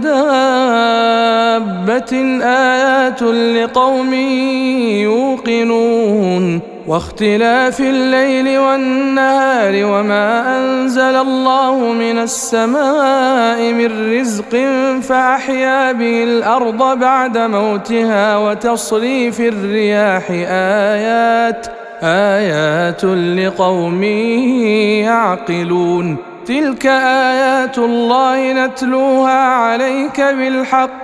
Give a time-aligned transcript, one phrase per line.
[0.00, 1.32] دابة
[2.42, 4.14] آيات لقوم
[5.04, 14.56] يوقنون واختلاف الليل والنهار وما أنزل الله من السماء من رزق
[15.02, 21.66] فأحيا به الأرض بعد موتها وتصريف الرياح آيات
[22.02, 24.02] آيات لقوم
[25.04, 31.03] يعقلون تلك ايات الله نتلوها عليك بالحق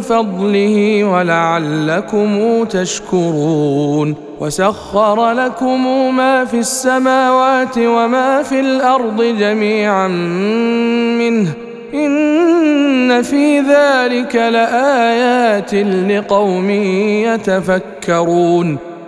[0.00, 10.08] فضله ولعلكم تشكرون وسخر لكم ما في السماوات وما في الأرض جميعا
[11.18, 11.52] منه
[11.94, 15.74] إن في ذلك لآيات
[16.10, 16.70] لقوم
[17.24, 18.87] يتفكرون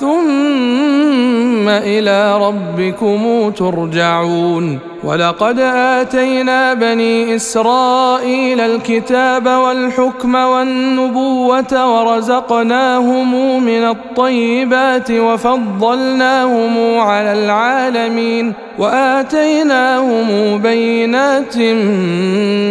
[0.00, 4.78] ثم إلى ربكم ترجعون.
[5.04, 21.56] ولقد آتينا بني إسرائيل الكتاب والحكم والنبوة ورزقناهم من الطيبات وفضلناهم على العالمين وآتيناهم بينات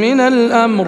[0.06, 0.88] من الأمر.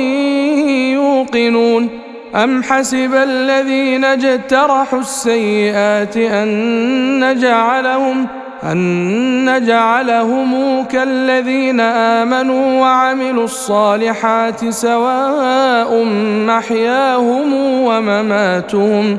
[0.92, 1.88] يوقنون.
[2.34, 8.26] أم حسب الذين اجترحوا السيئات أن نجعلهم
[8.64, 16.04] أن نجعلهم كالذين آمنوا وعملوا الصالحات سواء
[16.46, 17.54] محياهم
[17.84, 19.18] ومماتهم.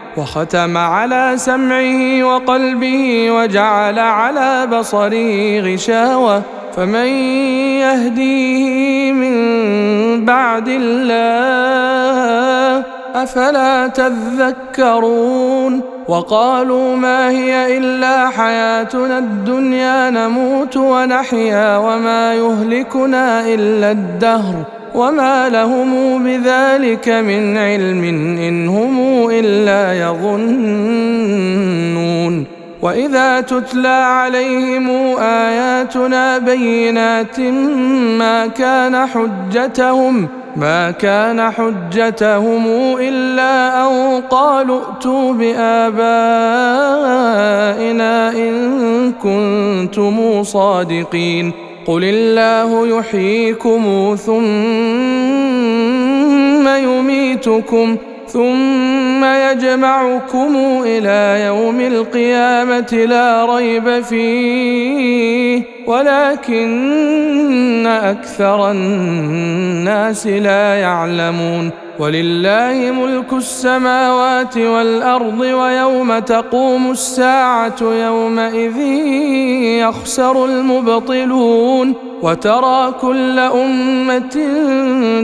[0.17, 6.41] وختم على سمعه وقلبه وجعل على بصره غشاوة.
[6.75, 7.07] فمن
[7.83, 9.35] يهديه من
[10.25, 12.11] بعد الله
[13.15, 24.55] أفلا تذكرون؟ وقالوا ما هي إلا حياتنا الدنيا نموت ونحيا وما يهلكنا إلا الدهر.
[24.95, 28.03] وما لهم بذلك من علم
[28.39, 31.31] ان هم الا يظنون
[32.81, 34.89] واذا تتلى عليهم
[35.19, 37.39] اياتنا بينات
[38.19, 42.65] ما كان حجتهم ما كان حجتهم
[42.99, 45.91] الا ان قالوا ائتوا بابائنا
[48.29, 54.41] ان كنتم صادقين قل الله يحييكم ثم
[56.67, 57.97] يميتكم
[58.27, 60.55] ثم يجمعكم
[60.85, 75.39] إلى يوم القيامه لا ريب فيه ولكن أكثر الناس لا يعلمون ولله ملك السماوات والأرض
[75.39, 78.77] ويوم تقوم الساعة يومئذ
[79.81, 84.37] يخسر المبطلون وترى كل أمة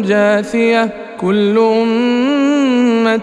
[0.08, 3.18] جاثية كل أمة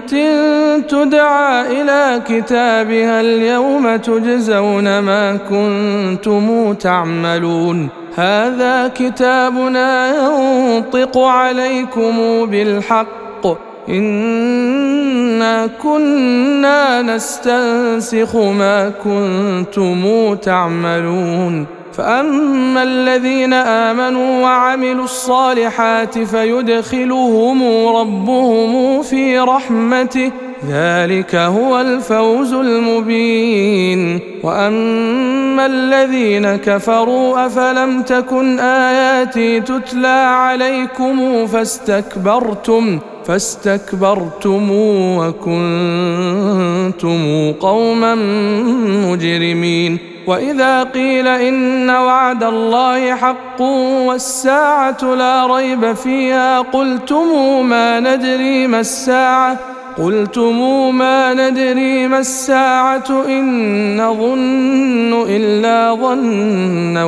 [0.88, 13.23] تدعى إلى كتابها اليوم تجزون ما كنتم تعملون هذا كتابنا ينطق عليكم بالحق
[13.88, 21.66] انا كنا نستنسخ ما كنتم تعملون.
[21.92, 30.30] فاما الذين امنوا وعملوا الصالحات فيدخلهم ربهم في رحمته.
[30.70, 34.20] ذلك هو الفوز المبين.
[34.42, 44.70] واما الذين كفروا افلم تكن اياتي تتلى عليكم فاستكبرتم فاستكبرتم
[45.18, 47.22] وكنتم
[47.52, 48.14] قوما
[49.10, 49.98] مجرمين.
[50.26, 53.60] وإذا قيل إن وعد الله حق
[54.06, 57.26] والساعة لا ريب فيها قلتم
[57.68, 59.58] ما ندري ما الساعة؟
[59.98, 60.58] قلتم
[60.98, 67.04] ما ندري ما الساعة؟ إن نظن إلا ظنا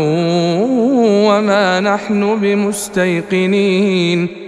[1.26, 4.45] وما نحن بمستيقنين.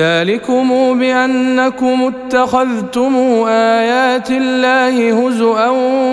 [0.00, 3.16] ذلكم بأنكم اتخذتم
[3.48, 5.68] آيات الله هزءا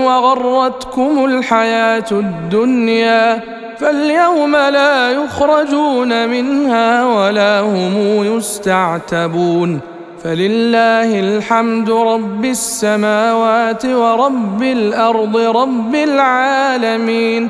[0.06, 3.42] وغرتكم الحياة الدنيا
[3.80, 7.96] فاليوم لا يخرجون منها ولا هم
[8.38, 9.80] يستعتبون
[10.24, 17.50] فلله الحمد رب السماوات ورب الأرض رب العالمين